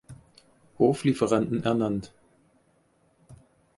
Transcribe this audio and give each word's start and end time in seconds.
Hoflieferanten 0.79 1.61
ernannt. 1.63 2.11